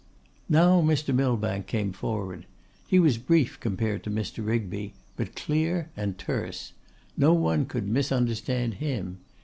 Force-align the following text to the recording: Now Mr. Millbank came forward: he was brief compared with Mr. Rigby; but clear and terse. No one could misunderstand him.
Now 0.49 0.81
Mr. 0.81 1.13
Millbank 1.13 1.67
came 1.67 1.93
forward: 1.93 2.47
he 2.87 2.97
was 2.97 3.19
brief 3.19 3.59
compared 3.59 4.03
with 4.07 4.15
Mr. 4.15 4.43
Rigby; 4.43 4.95
but 5.15 5.35
clear 5.35 5.91
and 5.95 6.17
terse. 6.17 6.73
No 7.15 7.35
one 7.35 7.67
could 7.67 7.87
misunderstand 7.87 8.73
him. 8.81 9.19